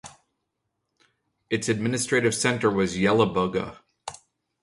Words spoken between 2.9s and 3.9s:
Yelabuga.